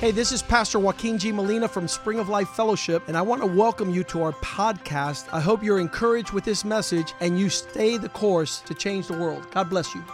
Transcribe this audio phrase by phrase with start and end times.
[0.00, 1.32] Hey, this is Pastor Joaquin G.
[1.32, 5.26] Molina from Spring of Life Fellowship, and I want to welcome you to our podcast.
[5.32, 9.18] I hope you're encouraged with this message and you stay the course to change the
[9.18, 9.50] world.
[9.50, 10.04] God bless you.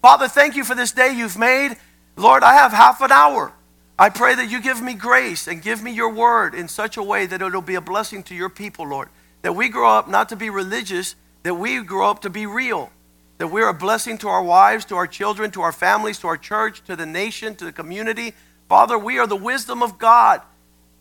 [0.00, 1.76] Father, thank you for this day you've made.
[2.16, 3.52] Lord, I have half an hour.
[3.98, 7.02] I pray that you give me grace and give me your word in such a
[7.02, 9.10] way that it'll be a blessing to your people, Lord.
[9.42, 12.90] That we grow up not to be religious, that we grow up to be real
[13.38, 16.36] that we're a blessing to our wives, to our children, to our families, to our
[16.36, 18.34] church, to the nation, to the community.
[18.68, 20.40] Father, we are the wisdom of God,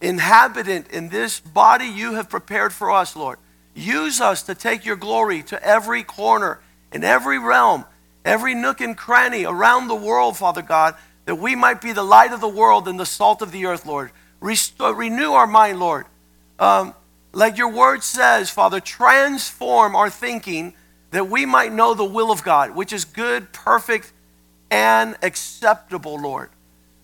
[0.02, 3.40] inhabitant in this body you have prepared for us, Lord.
[3.74, 6.60] Use us to take your glory to every corner,
[6.92, 7.86] in every realm,
[8.24, 12.32] every nook and cranny around the world, Father God, that we might be the light
[12.32, 14.12] of the world and the salt of the earth, Lord.
[14.40, 16.06] Restore, renew our mind, Lord.
[16.60, 16.94] Um,
[17.34, 20.74] like your word says, Father, transform our thinking
[21.16, 24.12] that we might know the will of God, which is good, perfect,
[24.70, 26.50] and acceptable, Lord.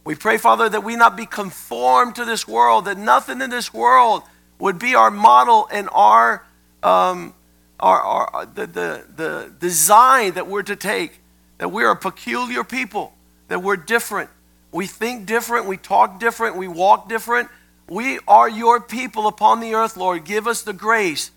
[0.03, 3.73] We pray, Father, that we not be conformed to this world, that nothing in this
[3.73, 4.23] world
[4.59, 6.45] would be our model and our,
[6.83, 7.33] um,
[7.79, 11.19] our, our the, the, the design that we're to take,
[11.59, 13.13] that we're a peculiar people,
[13.47, 14.29] that we're different.
[14.71, 17.49] We think different, we talk different, we walk different.
[17.87, 20.25] We are your people upon the earth, Lord.
[20.25, 21.31] Give us the grace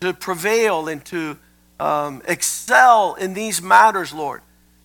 [0.00, 1.38] to prevail and to
[1.80, 4.42] um, excel in these matters, Lord.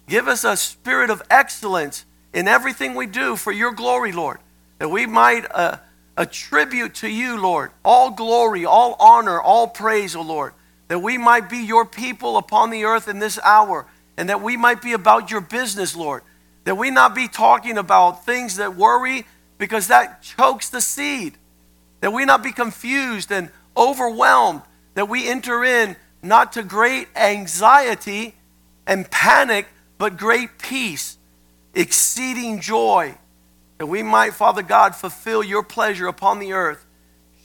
[0.07, 4.39] Give us a spirit of excellence in everything we do for your glory, Lord,
[4.79, 5.77] that we might uh,
[6.15, 10.53] attribute to you, Lord, all glory, all honor, all praise, O Lord,
[10.87, 13.85] that we might be your people upon the earth in this hour,
[14.17, 16.23] and that we might be about your business, Lord,
[16.63, 19.25] that we not be talking about things that worry
[19.57, 21.37] because that chokes the seed,
[22.01, 24.61] that we not be confused and overwhelmed,
[24.93, 28.35] that we enter in not to great anxiety
[28.87, 31.17] and panic, but great peace,
[31.73, 33.15] exceeding joy,
[33.77, 36.85] that we might, Father God, fulfill your pleasure upon the earth.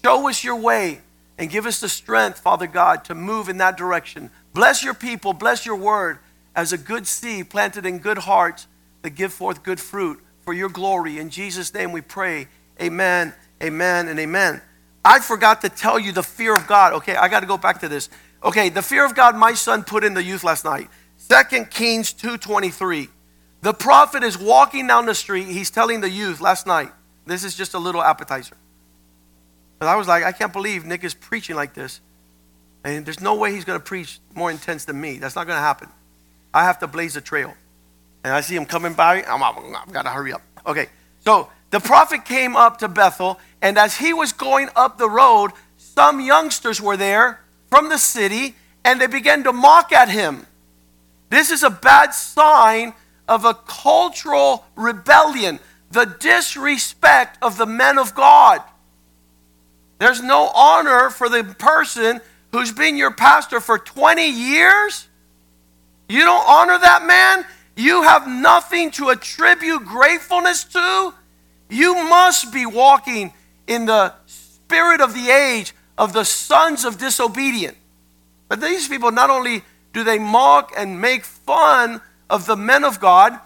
[0.03, 1.01] Show us your way
[1.39, 4.31] and give us the strength, Father God, to move in that direction.
[4.53, 6.19] Bless your people, bless your word
[6.55, 8.67] as a good seed planted in good hearts
[9.03, 11.19] that give forth good fruit for your glory.
[11.19, 12.49] In Jesus' name we pray.
[12.81, 14.61] Amen, amen, and amen.
[15.05, 16.93] I forgot to tell you the fear of God.
[16.95, 18.11] Okay, I got to go back to this.
[18.43, 20.89] Okay, the fear of God my son put in the youth last night.
[21.29, 23.09] 2 Kings 2:23.
[23.63, 25.47] The prophet is walking down the street.
[25.47, 26.93] He's telling the youth last night.
[27.27, 28.57] This is just a little appetizer.
[29.79, 32.01] But I was like, I can't believe Nick is preaching like this.
[32.85, 35.19] And there's no way he's going to preach more intense than me.
[35.19, 35.89] That's not going to happen.
[36.55, 37.55] I have to blaze a trail.
[38.25, 39.23] And I see him coming by.
[39.23, 40.43] I'm, I'm, I've got to hurry up.
[40.67, 40.89] Okay,
[41.21, 45.53] so the prophet came up to Bethel, and as he was going up the road,
[45.77, 50.47] some youngsters were there from the city and they began to mock at him.
[51.31, 52.93] This is a bad sign
[53.29, 55.61] of a cultural rebellion,
[55.91, 58.61] the disrespect of the men of God.
[59.99, 62.21] There's no honor for the person
[62.53, 65.07] who's been your pastor for 20 years.
[66.09, 67.45] You don't honor that man.
[67.77, 71.15] You have nothing to attribute gratefulness to.
[71.69, 73.33] You must be walking
[73.69, 77.77] in the spirit of the age of the sons of disobedience.
[78.49, 79.63] But these people not only
[79.93, 82.01] do they mock and make fun
[82.31, 83.39] of the men of God,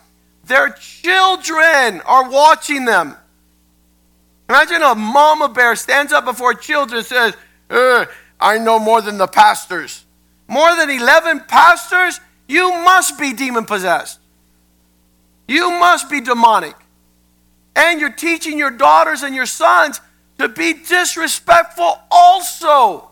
[0.44, 3.16] their children are watching them.
[4.48, 7.36] Imagine a mama bear stands up before children and says,
[8.40, 10.04] I know more than the pastors.
[10.46, 12.20] More than 11 pastors?
[12.46, 14.20] You must be demon possessed.
[15.48, 16.76] You must be demonic.
[17.74, 20.00] And you're teaching your daughters and your sons
[20.38, 23.10] to be disrespectful also.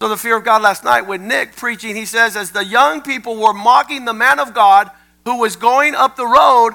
[0.00, 3.02] So, the fear of God last night with Nick preaching, he says, as the young
[3.02, 4.90] people were mocking the man of God
[5.26, 6.72] who was going up the road,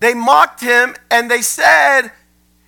[0.00, 2.10] they mocked him and they said,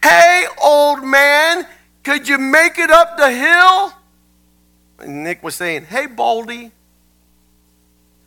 [0.03, 1.67] Hey, old man,
[2.03, 3.93] could you make it up the hill?
[4.99, 6.73] And Nick was saying, Hey, Baldy,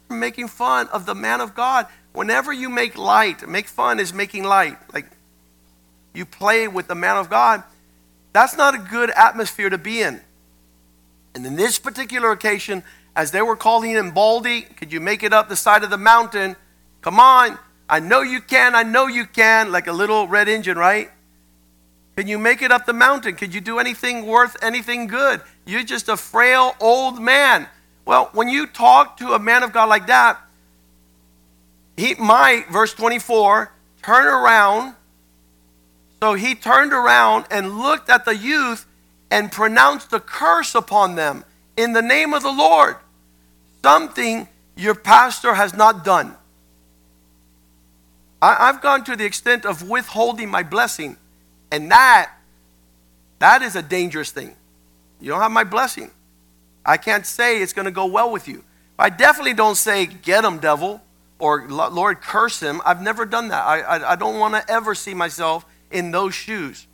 [0.09, 1.87] making fun of the man of God.
[2.13, 4.77] Whenever you make light, make fun is making light.
[4.93, 5.07] Like
[6.15, 7.63] you play with the man of God,
[8.33, 10.21] that's not a good atmosphere to be in.
[11.33, 12.83] And in this particular occasion,
[13.15, 15.97] as they were calling him Baldy, could you make it up the side of the
[15.97, 16.55] mountain?
[17.01, 17.57] Come on,
[17.89, 21.09] I know you can, I know you can, like a little red engine, right?
[22.15, 23.35] Can you make it up the mountain?
[23.35, 25.41] Could you do anything worth anything good?
[25.65, 27.67] You're just a frail old man.
[28.05, 30.39] Well, when you talk to a man of God like that,
[31.97, 33.71] he might, verse 24,
[34.03, 34.95] turn around
[36.25, 38.87] so he turned around and looked at the youth
[39.29, 41.45] and pronounced a curse upon them
[41.77, 42.95] in the name of the Lord.
[43.83, 46.35] Something your pastor has not done.
[48.41, 51.17] I, I've gone to the extent of withholding my blessing,
[51.69, 52.31] and that
[53.37, 54.55] that is a dangerous thing.
[55.21, 56.09] You don't have my blessing.
[56.83, 58.63] I can't say it's going to go well with you.
[58.97, 61.03] I definitely don't say, get him, devil,
[61.37, 62.81] or Lord, curse him.
[62.83, 63.63] I've never done that.
[63.63, 66.87] I, I, I don't want to ever see myself in those shoes.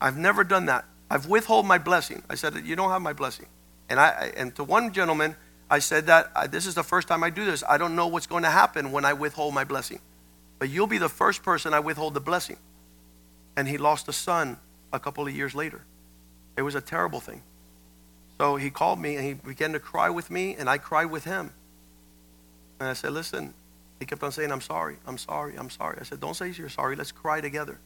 [0.00, 0.84] I've never done that.
[1.10, 2.22] I've withheld my blessing.
[2.28, 3.46] I said, you don't have my blessing.
[3.88, 5.36] And, I, and to one gentleman,
[5.70, 7.64] I said that this is the first time I do this.
[7.68, 10.00] I don't know what's going to happen when I withhold my blessing.
[10.58, 12.58] But you'll be the first person I withhold the blessing.
[13.56, 14.58] And he lost a son
[14.92, 15.82] a couple of years later.
[16.56, 17.42] It was a terrible thing.
[18.38, 21.24] So he called me and he began to cry with me, and I cried with
[21.24, 21.52] him.
[22.80, 23.54] And I said, Listen,
[24.00, 25.98] he kept on saying, I'm sorry, I'm sorry, I'm sorry.
[26.00, 27.78] I said, Don't say you're sorry, let's cry together.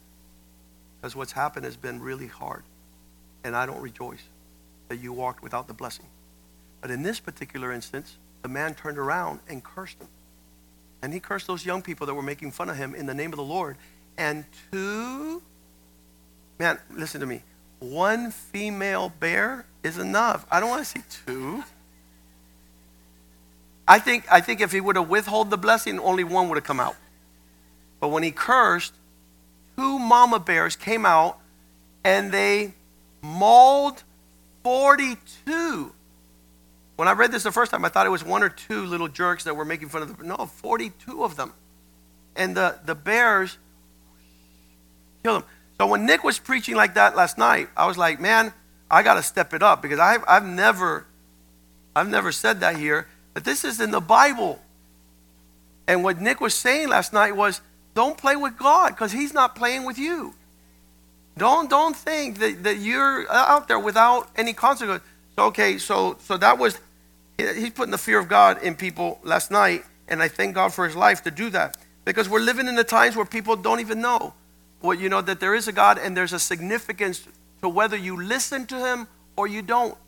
[1.00, 2.62] Because what's happened has been really hard.
[3.45, 4.23] And I don't rejoice
[4.89, 6.06] that you walked without the blessing.
[6.81, 10.09] But in this particular instance, the man turned around and cursed him.
[11.03, 13.33] And he cursed those young people that were making fun of him in the name
[13.33, 13.77] of the Lord.
[14.17, 15.43] And two,
[16.59, 17.43] man, listen to me.
[17.79, 20.45] One female bear is enough.
[20.50, 21.62] I don't want to see two.
[23.87, 26.65] I think, I think if he would have withheld the blessing, only one would have
[26.65, 26.97] come out.
[28.00, 28.93] But when he cursed,
[29.78, 31.38] two mama bears came out
[32.02, 32.75] and they
[33.22, 34.02] mauled
[34.64, 35.92] 42.
[36.96, 39.06] When I read this the first time, I thought it was one or two little
[39.06, 40.26] jerks that were making fun of them.
[40.26, 41.52] No, 42 of them.
[42.34, 43.56] And the, the bears
[45.22, 45.48] killed them.
[45.80, 48.52] So when Nick was preaching like that last night, I was like, man,
[48.90, 51.06] I got to step it up because I've, I've never,
[51.94, 53.06] I've never said that here.
[53.32, 54.58] But this is in the Bible.
[55.86, 57.60] And what Nick was saying last night was,
[57.99, 60.33] don't play with God because He's not playing with you.
[61.37, 65.03] Don't don't think that, that you're out there without any consequence.
[65.37, 66.79] Okay, so so that was
[67.37, 70.87] he's putting the fear of God in people last night, and I thank God for
[70.87, 71.77] his life to do that.
[72.05, 74.33] Because we're living in the times where people don't even know.
[74.81, 77.27] Well, you know that there is a God and there's a significance
[77.62, 79.99] to whether you listen to him or you don't.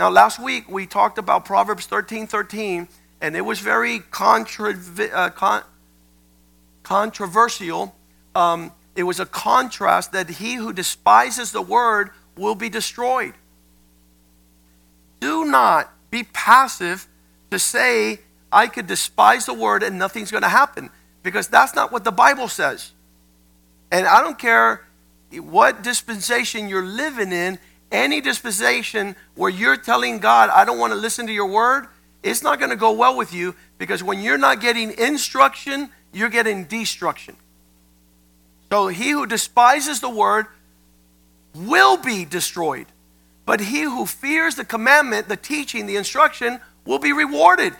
[0.00, 2.88] Now, last week we talked about Proverbs 13 13,
[3.20, 4.74] and it was very contra-
[5.12, 5.62] uh, con-
[6.82, 7.94] controversial.
[8.34, 13.34] Um, it was a contrast that he who despises the word will be destroyed.
[15.20, 17.06] Do not be passive
[17.50, 18.20] to say,
[18.52, 20.90] I could despise the word and nothing's going to happen,
[21.22, 22.92] because that's not what the Bible says.
[23.92, 24.86] And I don't care
[25.32, 27.58] what dispensation you're living in,
[27.92, 31.86] any dispensation where you're telling God, I don't want to listen to your word,
[32.22, 36.28] it's not going to go well with you because when you're not getting instruction, you're
[36.28, 37.36] getting destruction.
[38.70, 40.46] So he who despises the word
[41.54, 42.86] will be destroyed.
[43.46, 47.74] But he who fears the commandment, the teaching, the instruction will be rewarded.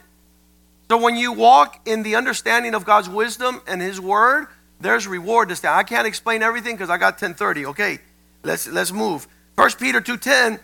[0.90, 4.48] So when you walk in the understanding of God's wisdom and his word,
[4.80, 5.76] there's reward to stand.
[5.76, 7.66] I can't explain everything because I got 1030.
[7.66, 7.98] Okay,
[8.42, 9.28] let's let's move.
[9.54, 10.58] First Peter 2:10.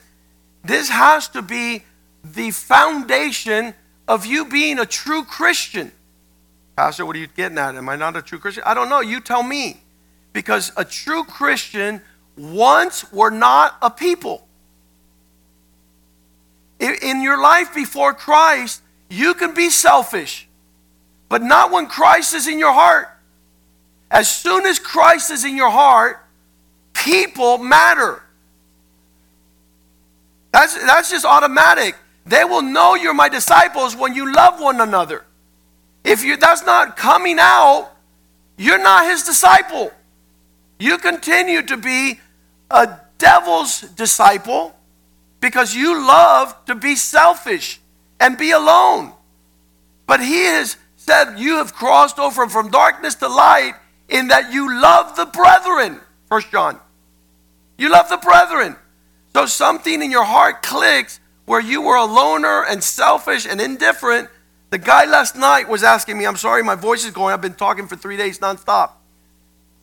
[0.65, 1.85] This has to be
[2.25, 3.75] the foundation
[4.09, 5.93] of you being a true Christian.
[6.77, 7.75] Pastor, what are you getting at?
[7.75, 8.63] Am I not a true Christian?
[8.67, 9.01] I don't know.
[9.01, 9.81] You tell me.
[10.35, 12.03] Because a true Christian
[12.37, 14.47] once were not a people.
[16.79, 20.47] In your life before Christ, you can be selfish,
[21.31, 23.09] but not when Christ is in your heart.
[24.11, 26.23] As soon as Christ is in your heart,
[26.93, 28.23] people matter.
[30.53, 31.97] That's, that's just automatic.
[32.27, 35.26] They will know you're my disciples when you love one another.
[36.07, 37.91] If you, that's not coming out,
[38.57, 39.91] you're not his disciple.
[40.79, 42.21] You continue to be
[42.71, 44.75] a devil's disciple
[45.41, 47.81] because you love to be selfish
[48.21, 49.13] and be alone.
[50.07, 53.75] But he has said you have crossed over from darkness to light
[54.09, 56.01] in that you love the brethren.
[56.29, 56.79] First John.
[57.77, 58.77] You love the brethren.
[59.35, 64.29] So something in your heart clicks where you were a loner and selfish and indifferent.
[64.77, 67.33] The guy last night was asking me, I'm sorry, my voice is going.
[67.33, 68.91] I've been talking for three days nonstop.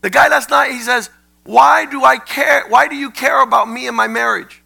[0.01, 1.09] The guy last night, he says,
[1.45, 2.65] Why do I care?
[2.69, 4.61] Why do you care about me and my marriage?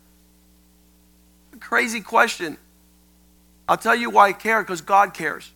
[1.61, 2.57] Crazy question.
[3.69, 5.49] I'll tell you why I care because God cares.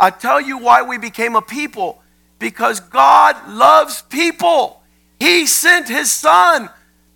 [0.00, 2.02] I'll tell you why we became a people
[2.40, 4.82] because God loves people.
[5.20, 6.70] He sent his son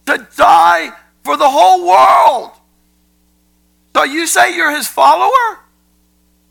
[0.06, 0.92] to die
[1.24, 2.52] for the whole world.
[3.96, 5.63] So you say you're his follower?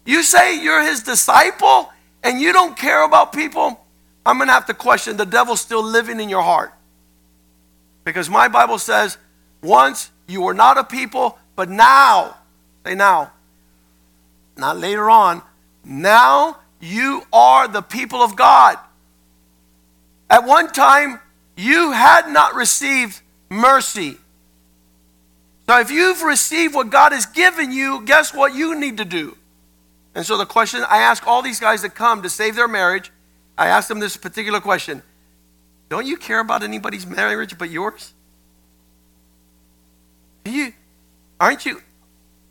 [0.06, 1.92] You say you're his disciple
[2.24, 3.80] and you don't care about people?
[4.26, 6.74] I'm going to have to question the devil's still living in your heart.
[8.04, 9.18] Because my Bible says,
[9.62, 12.38] once you were not a people, but now,
[12.86, 13.32] say now,
[14.58, 15.42] not later on,
[15.84, 18.78] now you are the people of God.
[20.30, 21.20] At one time,
[21.56, 24.18] you had not received mercy.
[25.68, 29.38] So if you've received what God has given you, guess what you need to do?
[30.16, 33.12] And so the question I ask all these guys that come to save their marriage,
[33.58, 35.02] I ask them this particular question
[35.90, 38.14] Don't you care about anybody's marriage but yours?
[40.44, 40.74] Do you,
[41.40, 41.82] aren't you?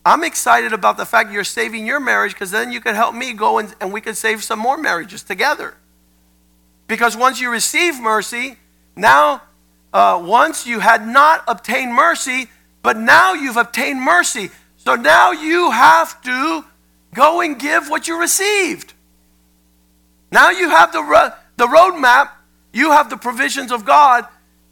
[0.05, 3.33] I'm excited about the fact you're saving your marriage because then you can help me
[3.33, 5.75] go and, and we can save some more marriages together.
[6.89, 8.57] Because once you receive mercy,
[8.97, 9.43] now,
[9.93, 12.49] uh, once you had not obtained mercy,
[12.83, 14.51] but now you've obtained mercy.
[14.77, 16.65] So now you have to
[17.15, 18.95] go and give what you received.
[20.31, 22.31] Now you have the, ro- the roadmap,
[22.73, 24.27] you have the provisions of God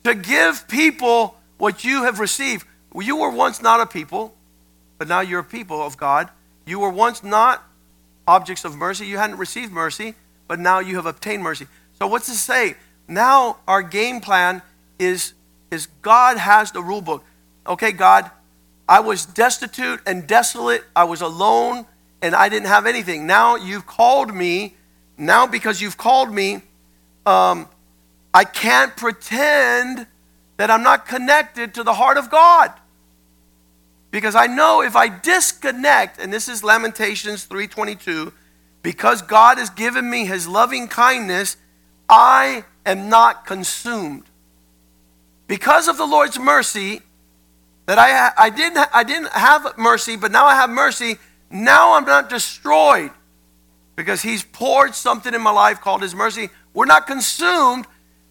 [0.04, 2.66] to give people what you have received.
[2.94, 4.34] You were once not a people,
[4.98, 6.30] but now you're a people of God.
[6.66, 7.62] You were once not
[8.26, 9.06] objects of mercy.
[9.06, 10.14] You hadn't received mercy,
[10.48, 11.66] but now you have obtained mercy.
[11.98, 12.76] So, what's this say?
[13.06, 14.62] Now, our game plan
[14.98, 15.34] is,
[15.70, 17.24] is God has the rule book.
[17.66, 18.30] Okay, God,
[18.88, 20.84] I was destitute and desolate.
[20.94, 21.86] I was alone
[22.22, 23.26] and I didn't have anything.
[23.26, 24.74] Now you've called me.
[25.16, 26.62] Now, because you've called me,
[27.26, 27.68] um,
[28.32, 30.06] I can't pretend
[30.56, 32.72] that I'm not connected to the heart of God.
[34.10, 38.32] Because I know if I disconnect, and this is Lamentations 3:22,
[38.82, 41.56] because God has given me his loving kindness,
[42.08, 44.24] I am not consumed.
[45.46, 47.02] Because of the Lord's mercy,
[47.86, 51.18] that I, I, didn't, I didn't have mercy, but now I have mercy,
[51.50, 53.10] now I'm not destroyed
[53.96, 56.48] because he's poured something in my life called his mercy.
[56.72, 57.86] We're not consumed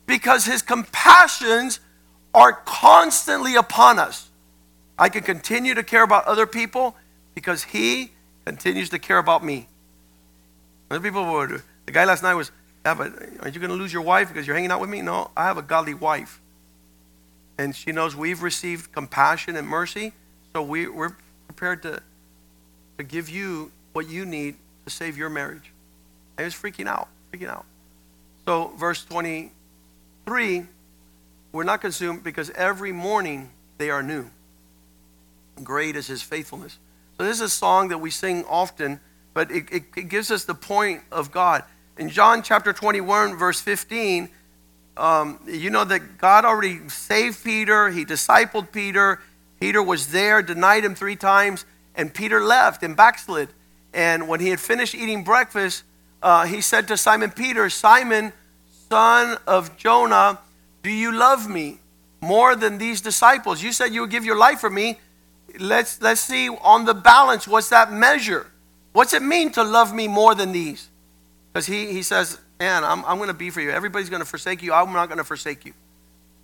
[0.06, 1.80] because his compassions
[2.34, 4.30] are constantly upon us.
[4.98, 6.96] I can continue to care about other people
[7.36, 8.12] because he
[8.46, 9.68] continues to care about me.
[10.90, 12.52] Other people would, the guy last night was,
[12.86, 15.02] yeah, but aren't you going to lose your wife because you're hanging out with me?
[15.02, 16.42] No, I have a godly wife.
[17.58, 20.14] And she knows we've received compassion and mercy,
[20.54, 21.16] so we, we're
[21.48, 22.02] prepared to,
[23.00, 25.72] to give you what you need to save your marriage.
[26.38, 27.66] I was freaking out, freaking out.
[28.46, 30.66] So, verse 23
[31.52, 34.30] we're not consumed because every morning they are new.
[35.64, 36.78] Great is his faithfulness.
[37.18, 39.00] So, this is a song that we sing often,
[39.34, 41.64] but it, it, it gives us the point of God.
[41.98, 44.28] In John chapter 21, verse 15,
[44.98, 49.22] um, you know that God already saved Peter, he discipled Peter.
[49.62, 51.66] Peter was there, denied him three times,
[52.00, 53.50] and Peter left and backslid.
[53.94, 55.84] And when he had finished eating breakfast,
[56.24, 58.32] uh, he said to Simon Peter, Simon,
[58.90, 60.40] son of Jonah,
[60.82, 61.80] do you love me
[62.22, 63.62] more than these disciples?
[63.62, 64.98] You said you would give your life for me.
[65.60, 68.50] Let's, let's see on the balance, what's that measure?
[68.94, 70.88] What's it mean to love me more than these?
[71.52, 73.72] Because he, he says, Man, I'm, I'm going to be for you.
[73.72, 74.74] Everybody's going to forsake you.
[74.74, 75.72] I'm not going to forsake you.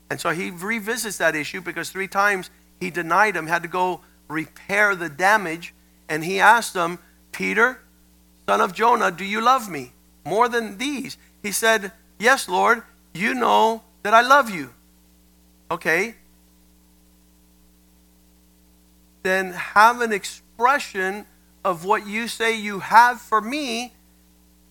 [0.10, 4.00] And so he revisits that issue because three times he denied him, had to go
[4.28, 5.74] repair the damage.
[6.08, 7.00] And he asked them,
[7.32, 7.80] Peter,
[8.48, 9.94] son of Jonah, do you love me
[10.26, 11.18] more than these?
[11.42, 14.70] He said, Yes, Lord, you know that I love you.
[15.70, 16.16] Okay.
[19.24, 21.26] Then have an expression
[21.64, 23.94] of what you say you have for me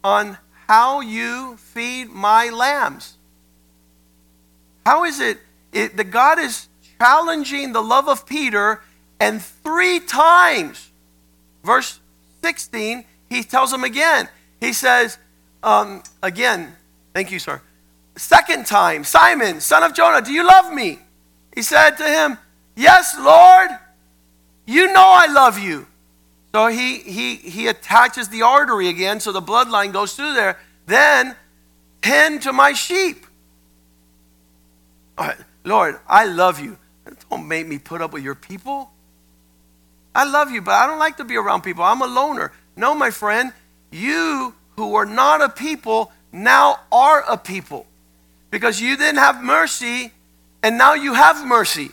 [0.05, 3.17] on how you feed my lambs.
[4.87, 5.39] How is it,
[5.73, 6.69] it that God is
[6.99, 8.83] challenging the love of Peter,
[9.21, 10.91] and three times,
[11.63, 12.01] verse
[12.43, 14.29] 16, he tells him again.
[14.61, 15.19] He says,
[15.63, 16.75] um, again,
[17.15, 17.61] thank you, sir.
[18.17, 20.99] Second time, Simon, son of Jonah, do you love me?
[21.55, 22.39] He said to him,
[22.77, 23.71] Yes, Lord,
[24.67, 25.87] you know I love you.
[26.53, 30.59] So he, he, he attaches the artery again, so the bloodline goes through there.
[30.87, 31.35] Then
[32.03, 33.27] tend to my sheep.
[35.65, 36.77] Lord, I love you.
[37.31, 38.91] Don't make me put up with your people.
[40.15, 41.83] I love you, but I don't like to be around people.
[41.83, 42.53] I'm a loner.
[42.77, 43.53] No, my friend,
[43.91, 47.87] you who are not a people now are a people
[48.51, 50.13] because you didn't have mercy
[50.63, 51.91] and now you have mercy.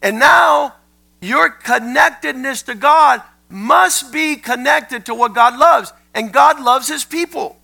[0.00, 0.74] And now
[1.20, 5.92] your connectedness to God must be connected to what God loves.
[6.14, 7.58] And God loves his people.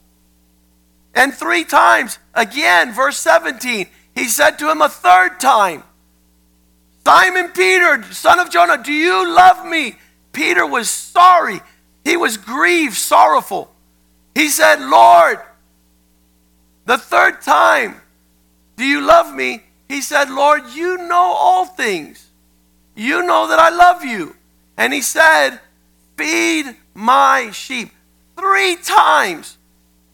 [1.14, 5.82] And three times, again, verse 17, he said to him a third time,
[7.08, 9.96] Simon Peter, son of Jonah, do you love me?
[10.30, 11.62] Peter was sorry.
[12.04, 13.72] He was grieved, sorrowful.
[14.34, 15.38] He said, Lord,
[16.84, 18.02] the third time,
[18.76, 19.62] do you love me?
[19.88, 22.26] He said, Lord, you know all things.
[22.94, 24.36] You know that I love you.
[24.76, 25.60] And he said,
[26.18, 27.88] Feed my sheep.
[28.36, 29.56] Three times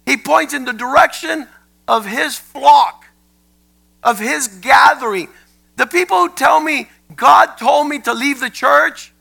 [0.06, 1.48] he points in the direction
[1.88, 3.04] of his flock,
[4.00, 5.28] of his gathering.
[5.76, 9.12] The people who tell me God told me to leave the church,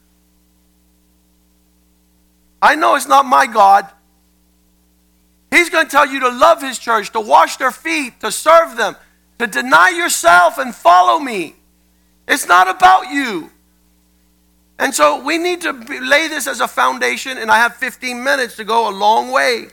[2.61, 3.87] I know it's not my God.
[5.51, 8.77] He's going to tell you to love his church, to wash their feet, to serve
[8.77, 8.95] them,
[9.37, 11.55] to deny yourself and follow me.
[12.27, 13.51] It's not about you.
[14.79, 18.55] And so we need to lay this as a foundation, and I have 15 minutes
[18.55, 19.67] to go a long way.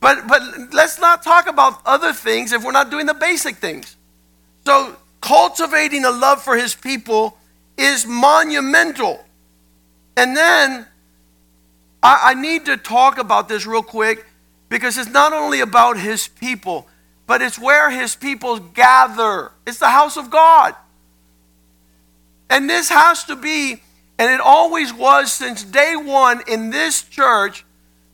[0.00, 0.42] But, but
[0.72, 3.96] let's not talk about other things if we're not doing the basic things.
[4.66, 7.38] So, cultivating a love for his people
[7.78, 9.24] is monumental.
[10.16, 10.86] And then
[12.02, 14.26] I, I need to talk about this real quick
[14.68, 16.86] because it's not only about his people,
[17.26, 19.52] but it's where his people gather.
[19.66, 20.74] It's the house of God.
[22.50, 23.80] And this has to be,
[24.18, 27.64] and it always was since day one in this church,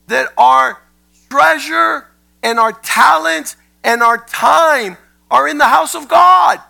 [0.07, 0.81] that our
[1.29, 2.07] treasure
[2.41, 4.97] and our talents and our time
[5.29, 6.61] are in the house of God.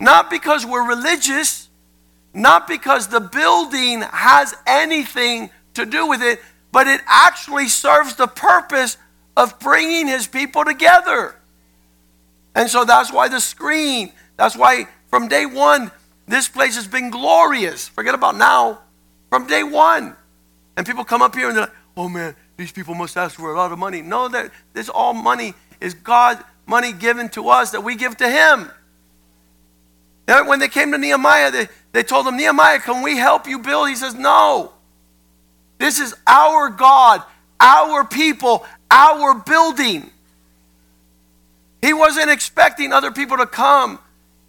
[0.00, 1.68] Not because we're religious,
[2.32, 6.40] not because the building has anything to do with it,
[6.72, 8.96] but it actually serves the purpose
[9.36, 11.34] of bringing his people together.
[12.54, 15.90] And so that's why the screen, that's why from day one,
[16.26, 17.88] this place has been glorious.
[17.88, 18.80] Forget about now.
[19.30, 20.16] From day one.
[20.76, 23.52] And people come up here and they're like, oh man, these people must ask for
[23.52, 24.02] a lot of money.
[24.02, 28.28] No, that this all money is God money given to us that we give to
[28.28, 28.70] him.
[30.28, 33.58] And when they came to Nehemiah, they, they told him, Nehemiah, can we help you
[33.58, 33.88] build?
[33.88, 34.72] He says, No.
[35.78, 37.22] This is our God,
[37.60, 40.10] our people, our building.
[41.80, 44.00] He wasn't expecting other people to come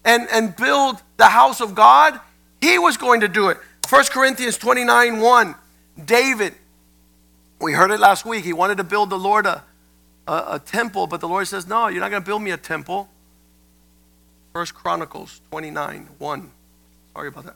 [0.03, 2.19] and, and build the house of God,
[2.62, 3.57] he was going to do it.
[3.89, 5.55] 1 Corinthians 29 1.
[6.05, 6.53] David,
[7.59, 8.43] we heard it last week.
[8.43, 9.63] He wanted to build the Lord a,
[10.27, 12.57] a, a temple, but the Lord says, No, you're not going to build me a
[12.57, 13.09] temple.
[14.51, 16.51] 1 Chronicles 29 1.
[17.14, 17.55] Sorry about that.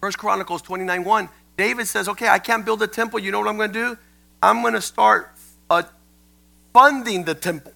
[0.00, 1.28] 1 Chronicles 29 1.
[1.56, 3.18] David says, Okay, I can't build a temple.
[3.20, 3.98] You know what I'm going to do?
[4.42, 5.32] I'm going to start
[5.70, 5.84] uh,
[6.72, 7.72] funding the temple.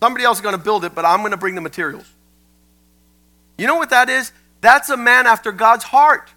[0.00, 2.06] Somebody else is going to build it, but I'm going to bring the materials.
[3.56, 4.32] You know what that is?
[4.60, 6.30] That's a man after God's heart.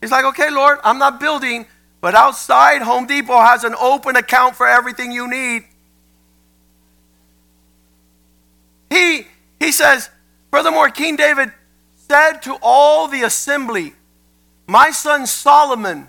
[0.00, 1.66] He's like, okay, Lord, I'm not building,
[2.00, 5.64] but outside, Home Depot has an open account for everything you need.
[8.90, 9.26] He,
[9.62, 10.10] he says,
[10.50, 11.52] furthermore, King David
[11.94, 13.94] said to all the assembly,
[14.66, 16.08] My son Solomon,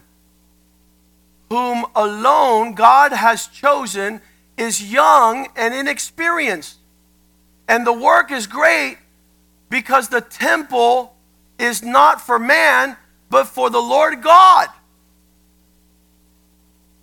[1.49, 4.21] whom alone God has chosen,
[4.57, 6.77] is young and inexperienced,
[7.67, 8.97] and the work is great
[9.69, 11.15] because the temple
[11.59, 12.97] is not for man,
[13.29, 14.69] but for the Lord God.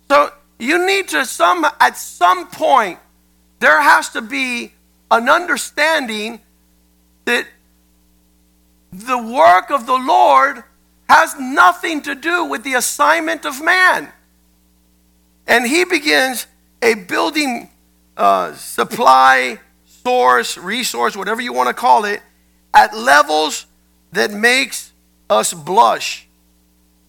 [0.09, 2.99] So you need to some at some point
[3.59, 4.73] there has to be
[5.11, 6.39] an understanding
[7.25, 7.45] that
[8.91, 10.63] the work of the Lord
[11.07, 14.11] has nothing to do with the assignment of man.
[15.45, 16.47] And he begins
[16.81, 17.69] a building
[18.15, 22.21] uh, supply, source, resource, whatever you want to call it,
[22.73, 23.65] at levels
[24.13, 24.93] that makes
[25.29, 26.27] us blush.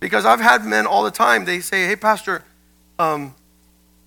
[0.00, 2.42] Because I've had men all the time, they say, hey, Pastor,
[2.98, 3.34] um,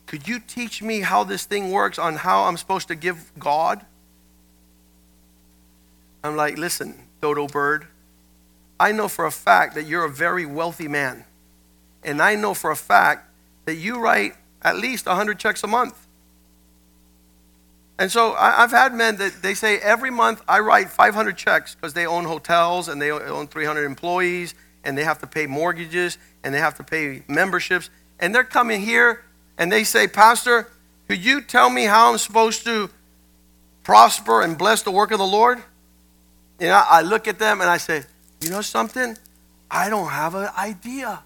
[0.05, 3.85] could you teach me how this thing works on how I'm supposed to give God?
[6.23, 7.87] I'm like, listen, dodo bird,
[8.79, 11.25] I know for a fact that you're a very wealthy man.
[12.03, 13.29] And I know for a fact
[13.65, 16.05] that you write at least 100 checks a month.
[17.97, 21.75] And so I, have had men that they say every month I write 500 checks
[21.75, 26.17] because they own hotels and they own 300 employees and they have to pay mortgages
[26.43, 27.89] and they have to pay memberships.
[28.19, 29.23] And they're coming here
[29.57, 30.69] and they say, Pastor,
[31.07, 32.89] could you tell me how I'm supposed to
[33.83, 35.61] prosper and bless the work of the Lord?
[36.59, 38.03] You know, I look at them and I say,
[38.41, 39.17] you know something?
[39.69, 41.21] I don't have an idea.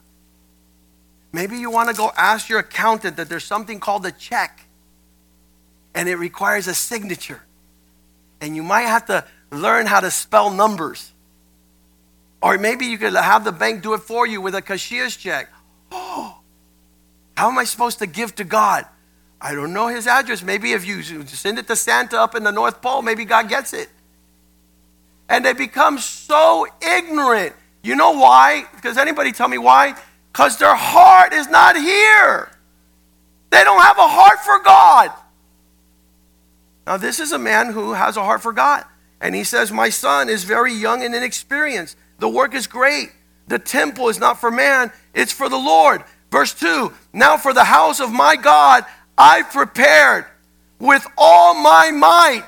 [1.32, 4.66] Maybe you want to go ask your accountant that there's something called a check
[5.94, 7.42] and it requires a signature.
[8.42, 11.12] And you might have to learn how to spell numbers.
[12.42, 15.50] Or maybe you could have the bank do it for you with a cashier's check.
[17.40, 18.86] How am I supposed to give to God?
[19.40, 20.44] I don't know his address.
[20.44, 23.72] Maybe if you send it to Santa up in the North Pole, maybe God gets
[23.72, 23.88] it.
[25.30, 27.56] And they become so ignorant.
[27.82, 28.66] You know why?
[28.76, 29.96] Because anybody tell me why?
[30.34, 32.52] Because their heart is not here.
[33.52, 35.12] They don't have a heart for God.
[36.86, 38.84] Now, this is a man who has a heart for God.
[39.22, 41.96] And he says, My son is very young and inexperienced.
[42.18, 43.14] The work is great,
[43.48, 46.04] The temple is not for man, it's for the Lord.
[46.32, 48.86] Verse 2 Now for the house of my God
[49.18, 50.26] I prepared
[50.80, 52.48] with all my might.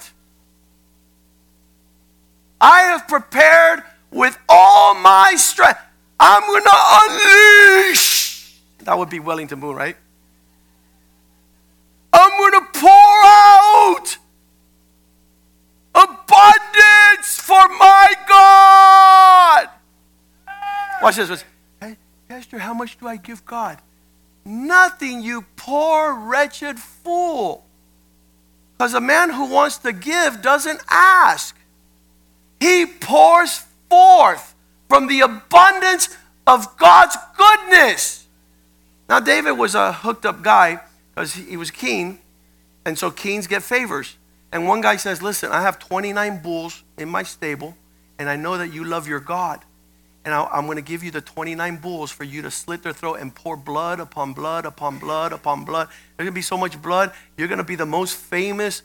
[2.61, 5.79] I have prepared with all my strength.
[6.19, 8.55] I'm going to unleash.
[8.83, 9.97] That would be Wellington Boone, right?
[12.13, 14.17] I'm going to pour out
[15.95, 19.69] abundance for my God.
[21.01, 21.41] Watch this.
[21.41, 21.47] Hey,
[22.31, 23.77] Pastor, how much do I give God?
[24.45, 27.65] Nothing, you poor, wretched fool.
[28.71, 31.59] Because a man who wants to give doesn't ask,
[32.57, 34.55] he pours forth
[34.87, 36.17] from the abundance
[36.47, 38.25] of God's goodness.
[39.09, 40.79] Now, David was a hooked up guy
[41.13, 42.19] because he was keen,
[42.85, 44.15] and so keens get favors.
[44.53, 47.75] And one guy says, Listen, I have 29 bulls in my stable,
[48.17, 49.65] and I know that you love your God.
[50.23, 52.93] And I, am going to give you the 29 bulls for you to slit their
[52.93, 55.87] throat and pour blood upon blood upon blood upon blood.
[55.87, 58.83] There's going to be so much blood, you're going to be the most famous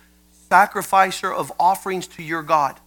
[0.49, 2.81] sacrificer of offerings to your God.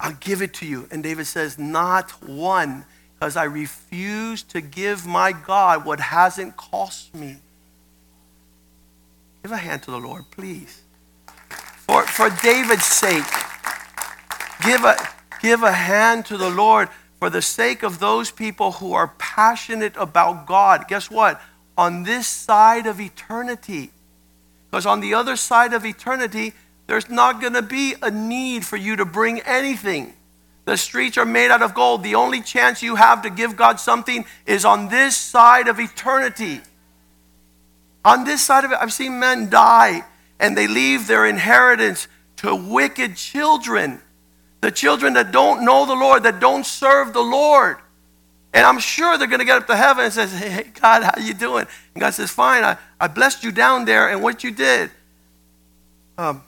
[0.00, 0.88] I'll give it to you.
[0.90, 7.14] And David says, Not one, because I refuse to give my God what hasn't cost
[7.14, 7.36] me.
[9.42, 10.82] Give a hand to the Lord, please.
[11.86, 13.24] For, for David's sake,
[14.64, 14.96] give a,
[15.40, 16.88] give a hand to the Lord
[17.24, 20.86] for the sake of those people who are passionate about God.
[20.88, 21.40] Guess what?
[21.74, 23.92] On this side of eternity.
[24.70, 26.52] Because on the other side of eternity,
[26.86, 30.12] there's not going to be a need for you to bring anything.
[30.66, 32.02] The streets are made out of gold.
[32.02, 36.60] The only chance you have to give God something is on this side of eternity.
[38.04, 40.04] On this side of it, I've seen men die
[40.38, 42.06] and they leave their inheritance
[42.36, 44.02] to wicked children.
[44.64, 47.76] The children that don't know the Lord, that don't serve the Lord.
[48.54, 51.20] And I'm sure they're going to get up to heaven and says, hey, God, how
[51.20, 51.66] you doing?
[51.94, 54.90] And God says, fine, I, I blessed you down there and what you did.
[56.16, 56.42] Um,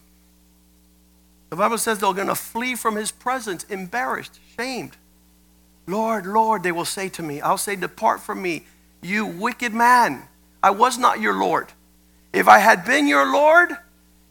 [1.51, 4.97] the Bible says they're going to flee from his presence, embarrassed, shamed.
[5.87, 8.65] Lord, Lord, they will say to me, I'll say, depart from me,
[9.03, 10.23] you wicked man.
[10.63, 11.69] I was not your Lord.
[12.33, 13.73] If I had been your Lord,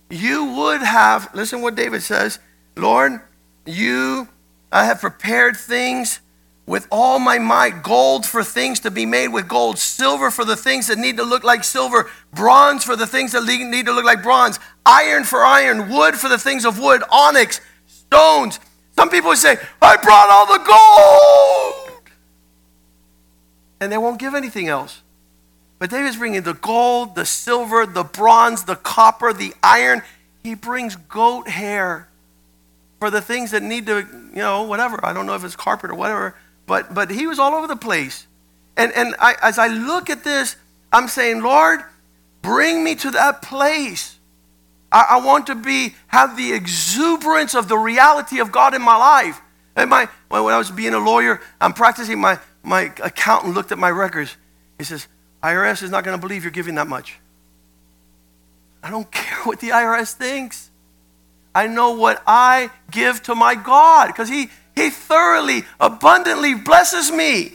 [0.09, 2.39] you would have, listen what David says,
[2.75, 3.21] Lord,
[3.65, 4.27] you,
[4.71, 6.19] I have prepared things
[6.65, 10.55] with all my might gold for things to be made with gold, silver for the
[10.55, 14.05] things that need to look like silver, bronze for the things that need to look
[14.05, 18.59] like bronze, iron for iron, wood for the things of wood, onyx, stones.
[18.95, 20.63] Some people say, I brought all the
[21.85, 22.01] gold.
[23.79, 25.01] And they won't give anything else.
[25.77, 30.01] But David's bringing the gold, the silver, the bronze, the copper, the iron.
[30.43, 32.07] He brings goat hair
[32.99, 35.03] for the things that need to, you know, whatever.
[35.05, 37.75] I don't know if it's carpet or whatever, but but he was all over the
[37.75, 38.27] place.
[38.77, 40.55] And and I, as I look at this,
[40.91, 41.81] I'm saying, Lord,
[42.41, 44.19] bring me to that place.
[44.91, 48.95] I, I want to be have the exuberance of the reality of God in my
[48.95, 49.41] life.
[49.75, 52.19] And my when I was being a lawyer, I'm practicing.
[52.19, 54.35] My my accountant looked at my records.
[54.77, 55.07] He says,
[55.43, 57.17] IRS is not going to believe you're giving that much.
[58.81, 60.71] I don't care what the IRS thinks.
[61.55, 67.53] I know what I give to my God because he, he thoroughly, abundantly blesses me.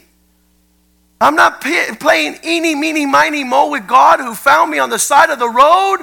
[1.21, 4.99] I'm not pay, playing eeny, meeny, miny, mo with God who found me on the
[4.99, 5.99] side of the road.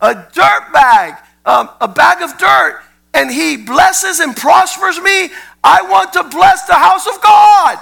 [0.00, 5.28] A dirt bag, um, a bag of dirt, and he blesses and prospers me.
[5.62, 7.78] I want to bless the house of God.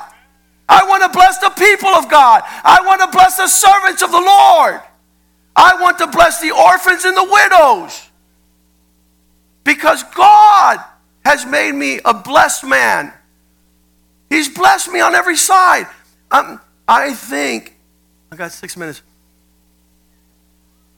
[0.69, 2.43] I want to bless the people of God.
[2.65, 4.81] I want to bless the servants of the Lord.
[5.55, 8.09] I want to bless the orphans and the widows.
[9.65, 10.79] Because God
[11.25, 13.13] has made me a blessed man.
[14.29, 15.87] He's blessed me on every side.
[16.31, 17.77] Um, I think,
[18.31, 19.03] I got six minutes.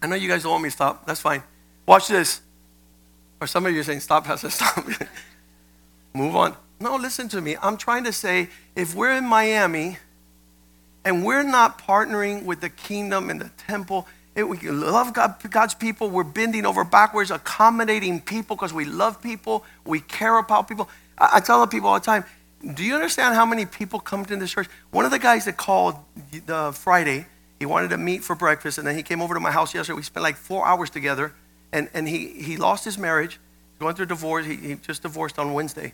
[0.00, 1.06] I know you guys don't want me to stop.
[1.06, 1.42] That's fine.
[1.86, 2.40] Watch this.
[3.40, 4.84] Or some of you are saying, stop, Pastor, stop.
[6.14, 6.56] Move on.
[6.80, 7.56] No, listen to me.
[7.62, 9.98] I'm trying to say if we're in Miami
[11.04, 15.74] and we're not partnering with the kingdom and the temple, it, we love God, God's
[15.74, 16.10] people.
[16.10, 19.64] We're bending over backwards, accommodating people because we love people.
[19.84, 20.88] We care about people.
[21.16, 22.24] I, I, tell the people all the time,
[22.74, 24.68] do you understand how many people come to this church?
[24.90, 25.96] One of the guys that called
[26.46, 27.26] the Friday,
[27.60, 29.96] he wanted to meet for breakfast, and then he came over to my house yesterday.
[29.96, 31.32] We spent like four hours together,
[31.72, 33.38] and, and he, he lost his marriage,
[33.78, 34.46] going through divorce.
[34.46, 35.92] He, he just divorced on Wednesday.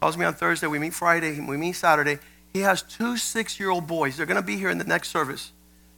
[0.00, 0.68] Calls me on Thursday.
[0.68, 1.40] We meet Friday.
[1.40, 2.18] We meet Saturday.
[2.52, 4.16] He has two six year old boys.
[4.16, 5.52] They're going to be here in the next service.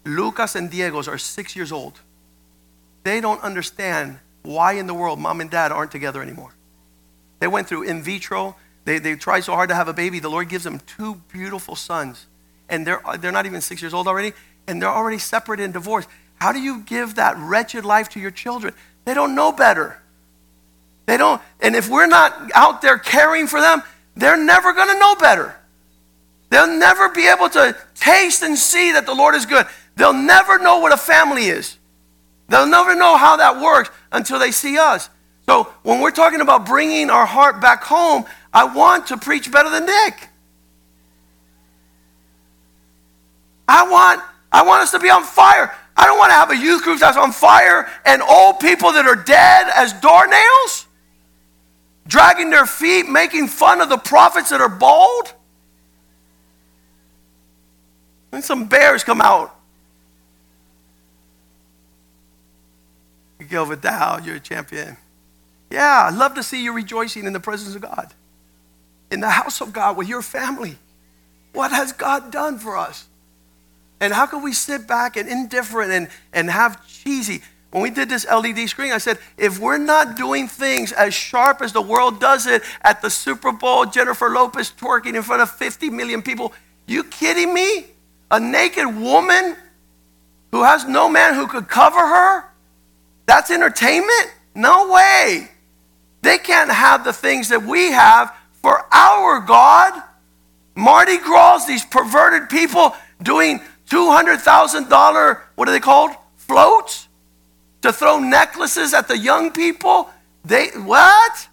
[0.04, 2.00] Lucas and Diego's are six years old.
[3.04, 6.54] They don't understand why in the world mom and dad aren't together anymore.
[7.40, 10.20] They went through in vitro, They, they try so hard to have a baby.
[10.20, 12.26] The Lord gives them two beautiful sons.
[12.68, 14.32] And they're, they're not even six years old already.
[14.66, 16.08] And they're already separated and divorced.
[16.40, 18.74] How do you give that wretched life to your children?
[19.04, 20.00] They don't know better.
[21.06, 23.82] They don't, and if we're not out there caring for them,
[24.16, 25.54] they're never going to know better.
[26.50, 29.66] They'll never be able to taste and see that the Lord is good.
[29.96, 31.78] They'll never know what a family is.
[32.48, 35.08] They'll never know how that works until they see us.
[35.46, 39.70] So when we're talking about bringing our heart back home, I want to preach better
[39.70, 40.28] than Nick.
[43.68, 45.72] I want, I want us to be on fire.
[45.96, 49.06] I don't want to have a youth group that's on fire and old people that
[49.06, 50.86] are dead as doornails,
[52.06, 55.32] dragging their feet, making fun of the prophets that are bald.
[58.32, 59.53] And some bears come out.
[63.54, 64.96] Go Vidal, you're a champion.
[65.70, 68.12] Yeah, I'd love to see you rejoicing in the presence of God,
[69.12, 70.76] in the house of God with your family.
[71.52, 73.06] What has God done for us?
[74.00, 77.42] And how can we sit back and indifferent and, and have cheesy?
[77.70, 81.62] When we did this LED screen, I said, if we're not doing things as sharp
[81.62, 85.50] as the world does it at the Super Bowl, Jennifer Lopez twerking in front of
[85.52, 86.52] 50 million people,
[86.88, 87.86] you kidding me?
[88.32, 89.56] A naked woman
[90.50, 92.50] who has no man who could cover her?
[93.26, 94.32] That's entertainment?
[94.54, 95.50] No way.
[96.22, 100.02] They can't have the things that we have for our God.
[100.74, 103.60] Mardi Gras, these perverted people doing
[103.90, 106.12] $200,000, what are they called?
[106.36, 107.08] Floats?
[107.82, 110.08] To throw necklaces at the young people?
[110.44, 111.48] They, what?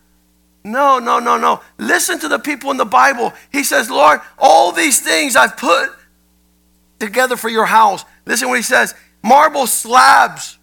[0.63, 1.61] No, no, no, no.
[1.77, 3.33] Listen to the people in the Bible.
[3.51, 5.89] He says, Lord, all these things I've put
[6.99, 8.05] together for your house.
[8.25, 10.57] Listen what he says marble slabs,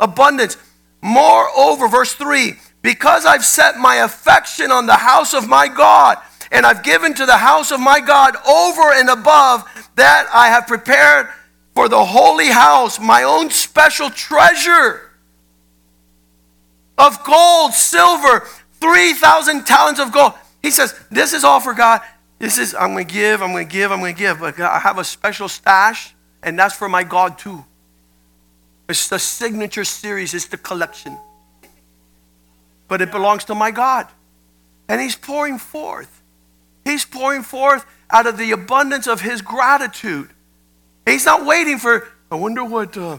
[0.00, 0.56] abundance.
[1.02, 6.18] Moreover, verse 3 because I've set my affection on the house of my God,
[6.50, 9.64] and I've given to the house of my God over and above
[9.96, 11.28] that I have prepared
[11.74, 15.10] for the holy house my own special treasure
[16.98, 18.46] of gold, silver,
[18.80, 20.32] 3,000 talents of gold.
[20.62, 22.00] He says, This is all for God.
[22.38, 24.40] This is, I'm going to give, I'm going to give, I'm going to give.
[24.40, 27.64] But I have a special stash, and that's for my God too.
[28.90, 31.16] It's the signature series, it's the collection.
[32.88, 34.08] But it belongs to my God.
[34.88, 36.22] And He's pouring forth.
[36.84, 40.30] He's pouring forth out of the abundance of His gratitude.
[41.06, 43.18] He's not waiting for, I wonder what, uh,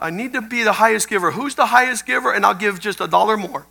[0.00, 1.30] I need to be the highest giver.
[1.30, 2.32] Who's the highest giver?
[2.32, 3.66] And I'll give just a dollar more.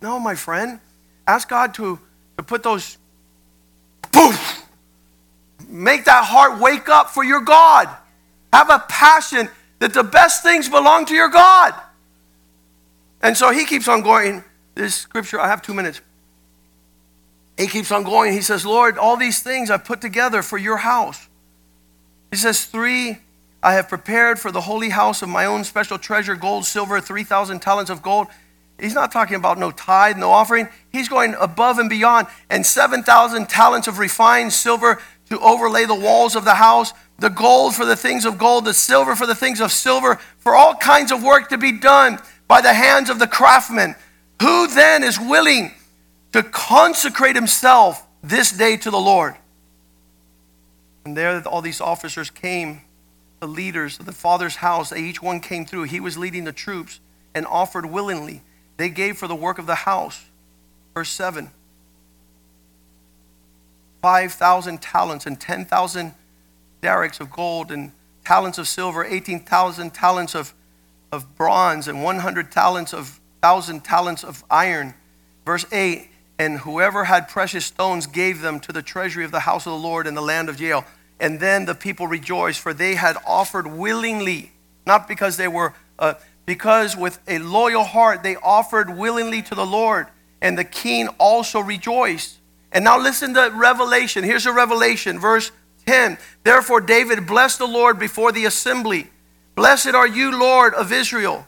[0.00, 0.78] No, my friend.
[1.26, 1.98] Ask God to,
[2.36, 2.98] to put those
[4.12, 4.62] poof.
[5.68, 7.88] Make that heart wake up for your God.
[8.52, 11.74] Have a passion that the best things belong to your God.
[13.22, 14.44] And so he keeps on going.
[14.74, 16.00] This scripture, I have two minutes.
[17.56, 18.32] He keeps on going.
[18.32, 21.28] He says, Lord, all these things I put together for your house.
[22.30, 23.18] He says, Three,
[23.62, 27.60] I have prepared for the holy house of my own special treasure gold, silver, 3,000
[27.60, 28.28] talents of gold.
[28.78, 30.68] He's not talking about no tithe, no offering.
[30.90, 32.26] He's going above and beyond.
[32.50, 37.74] And 7,000 talents of refined silver to overlay the walls of the house, the gold
[37.74, 41.10] for the things of gold, the silver for the things of silver, for all kinds
[41.10, 43.94] of work to be done by the hands of the craftsmen.
[44.40, 45.72] Who then is willing
[46.32, 49.34] to consecrate himself this day to the Lord?
[51.04, 52.82] And there, all these officers came,
[53.40, 55.84] the leaders of the Father's house, each one came through.
[55.84, 57.00] He was leading the troops
[57.34, 58.42] and offered willingly
[58.76, 60.26] they gave for the work of the house.
[60.94, 61.50] Verse 7
[64.02, 66.14] 5,000 talents and 10,000
[66.82, 67.92] darics of gold and
[68.24, 70.54] talents of silver, 18,000 talents of,
[71.12, 74.94] of bronze, and 100 talents of thousand talents of iron.
[75.44, 76.08] Verse 8
[76.38, 79.78] And whoever had precious stones gave them to the treasury of the house of the
[79.78, 80.84] Lord in the land of Jael.
[81.18, 84.52] And then the people rejoiced, for they had offered willingly,
[84.86, 85.74] not because they were.
[85.98, 90.06] Uh, because with a loyal heart they offered willingly to the Lord,
[90.40, 92.38] and the king also rejoiced.
[92.70, 94.22] And now listen to Revelation.
[94.22, 95.50] Here's a revelation, verse
[95.86, 96.18] 10.
[96.42, 99.08] Therefore, David blessed the Lord before the assembly.
[99.54, 101.46] Blessed are you, Lord of Israel,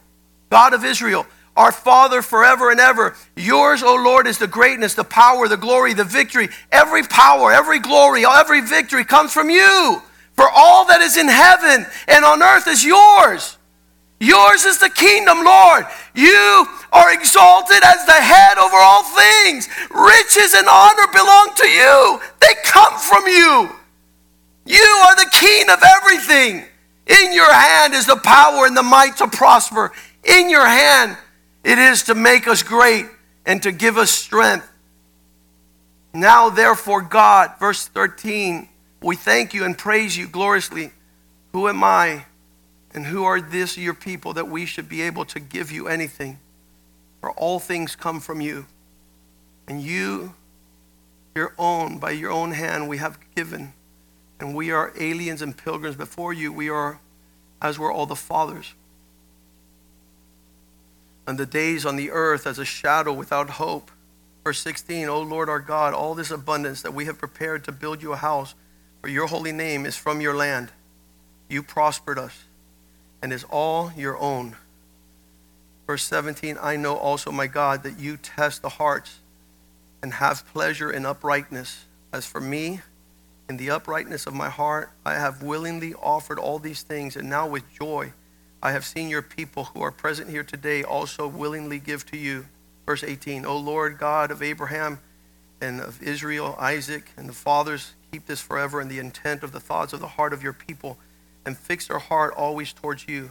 [0.48, 3.16] God of Israel, our Father forever and ever.
[3.36, 6.48] Yours, O Lord, is the greatness, the power, the glory, the victory.
[6.70, 10.00] Every power, every glory, every victory comes from you.
[10.34, 13.56] For all that is in heaven and on earth is yours.
[14.20, 15.84] Yours is the kingdom, Lord.
[16.14, 19.68] You are exalted as the head over all things.
[19.90, 23.77] Riches and honor belong to you, they come from you.
[24.68, 26.64] You are the king of everything.
[27.06, 29.92] In your hand is the power and the might to prosper.
[30.24, 31.16] In your hand
[31.64, 33.06] it is to make us great
[33.46, 34.70] and to give us strength.
[36.12, 38.68] Now, therefore, God, verse 13,
[39.02, 40.92] we thank you and praise you gloriously.
[41.52, 42.26] Who am I
[42.92, 46.40] and who are this your people that we should be able to give you anything?
[47.20, 48.66] For all things come from you,
[49.66, 50.34] and you,
[51.34, 53.72] your own, by your own hand, we have given.
[54.40, 56.52] And we are aliens and pilgrims before you.
[56.52, 57.00] We are
[57.60, 58.74] as were all the fathers.
[61.26, 63.90] And the days on the earth as a shadow without hope.
[64.44, 68.02] Verse 16, O Lord our God, all this abundance that we have prepared to build
[68.02, 68.54] you a house
[69.00, 70.70] for your holy name is from your land.
[71.48, 72.44] You prospered us
[73.22, 74.56] and is all your own.
[75.86, 79.18] Verse 17, I know also, my God, that you test the hearts
[80.02, 81.84] and have pleasure in uprightness.
[82.12, 82.80] As for me,
[83.48, 87.48] in the uprightness of my heart, I have willingly offered all these things, and now
[87.48, 88.12] with joy
[88.62, 92.46] I have seen your people who are present here today also willingly give to you.
[92.86, 94.98] Verse 18, O Lord God of Abraham
[95.60, 99.60] and of Israel, Isaac, and the fathers, keep this forever in the intent of the
[99.60, 100.98] thoughts of the heart of your people,
[101.46, 103.30] and fix their heart always towards you.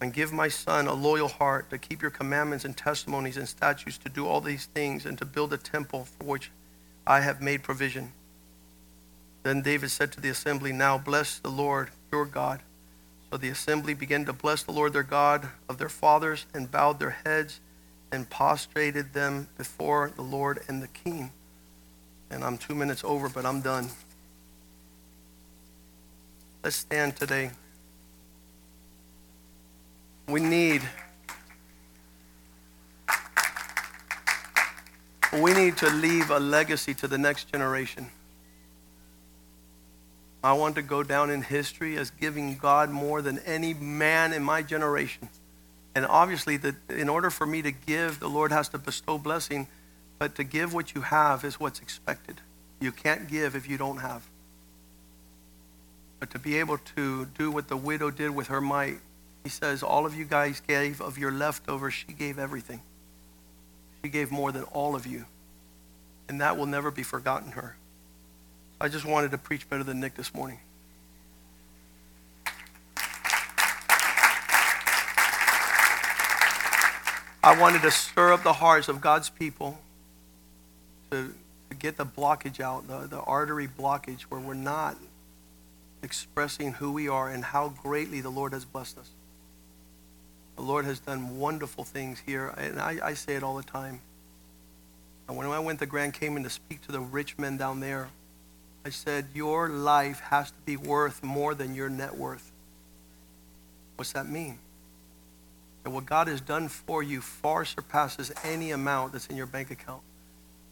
[0.00, 3.98] And give my son a loyal heart to keep your commandments and testimonies and statutes,
[3.98, 6.50] to do all these things, and to build a temple for which
[7.06, 8.12] I have made provision.
[9.42, 12.60] Then David said to the assembly, Now bless the Lord your God.
[13.30, 16.98] So the assembly began to bless the Lord their God of their fathers and bowed
[16.98, 17.60] their heads
[18.10, 21.32] and prostrated them before the Lord and the king.
[22.30, 23.88] And I'm two minutes over, but I'm done.
[26.64, 27.50] Let's stand today.
[30.26, 30.82] We need
[35.40, 38.06] we need to leave a legacy to the next generation.
[40.42, 44.42] I want to go down in history as giving God more than any man in
[44.42, 45.28] my generation.
[45.94, 49.66] And obviously, that in order for me to give, the Lord has to bestow blessing.
[50.18, 52.40] But to give what you have is what's expected.
[52.80, 54.22] You can't give if you don't have.
[56.20, 58.98] But to be able to do what the widow did with her might,
[59.44, 62.82] he says, All of you guys gave of your leftovers, she gave everything.
[64.02, 65.26] She gave more than all of you.
[66.28, 67.76] And that will never be forgotten her.
[68.80, 70.60] I just wanted to preach better than Nick this morning.
[77.42, 79.78] I wanted to stir up the hearts of God's people
[81.10, 81.34] to,
[81.70, 84.96] to get the blockage out, the, the artery blockage, where we're not
[86.02, 89.10] expressing who we are and how greatly the Lord has blessed us.
[90.56, 94.00] The Lord has done wonderful things here, and I, I say it all the time.
[95.26, 98.08] When I went to Grand Cayman to speak to the rich men down there,
[98.84, 102.50] I said, Your life has to be worth more than your net worth.
[103.96, 104.58] What's that mean?
[105.82, 109.70] That what God has done for you far surpasses any amount that's in your bank
[109.70, 110.02] account.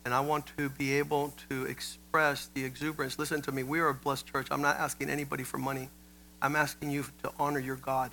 [0.04, 3.18] And I want to be able to express the exuberance.
[3.18, 4.46] Listen to me, we are a blessed church.
[4.50, 5.88] I'm not asking anybody for money.
[6.40, 8.12] I'm asking you to honor your God,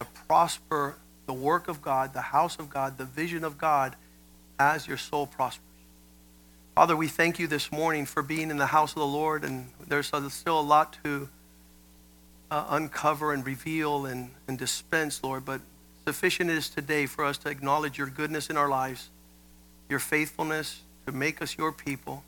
[0.00, 3.96] to prosper the work of God, the house of God, the vision of God
[4.58, 5.67] as your soul prospers.
[6.78, 9.66] Father, we thank you this morning for being in the house of the Lord, and
[9.88, 11.28] there's still a lot to
[12.52, 15.60] uh, uncover and reveal and, and dispense, Lord, but
[16.06, 19.10] sufficient is today for us to acknowledge your goodness in our lives,
[19.88, 22.22] your faithfulness to make us your people,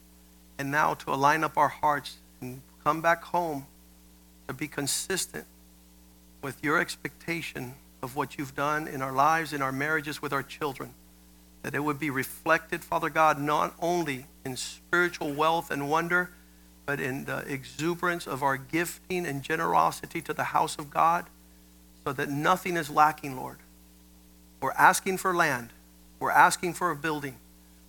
[0.58, 3.66] and now to align up our hearts and come back home
[4.48, 5.44] to be consistent
[6.42, 10.42] with your expectation of what you've done in our lives, in our marriages, with our
[10.42, 10.92] children
[11.62, 16.30] that it would be reflected, Father God, not only in spiritual wealth and wonder,
[16.86, 21.26] but in the exuberance of our gifting and generosity to the house of God,
[22.04, 23.58] so that nothing is lacking, Lord.
[24.60, 25.70] We're asking for land,
[26.18, 27.36] we're asking for a building,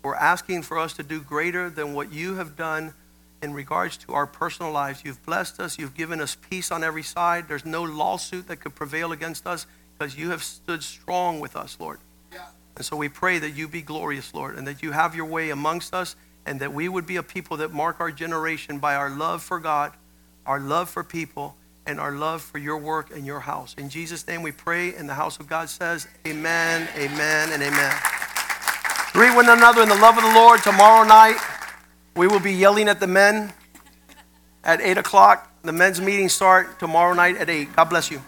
[0.04, 2.94] we're asking for us to do greater than what you have done
[3.42, 5.04] in regards to our personal lives.
[5.04, 7.48] You've blessed us, you've given us peace on every side.
[7.48, 9.66] There's no lawsuit that could prevail against us
[9.98, 12.00] because you have stood strong with us, Lord.
[12.76, 15.50] And so we pray that you be glorious, Lord, and that you have your way
[15.50, 16.16] amongst us,
[16.46, 19.60] and that we would be a people that mark our generation by our love for
[19.60, 19.94] God,
[20.46, 21.56] our love for people,
[21.86, 23.76] and our love for your work and your house.
[23.78, 27.96] In Jesus' name we pray, and the house of God says, Amen, amen, and amen.
[29.14, 30.64] Greet one another in the love of the Lord.
[30.64, 31.38] Tomorrow night,
[32.16, 33.52] we will be yelling at the men
[34.64, 35.52] at 8 o'clock.
[35.64, 37.76] The men's meetings start tomorrow night at 8.
[37.76, 38.22] God bless you.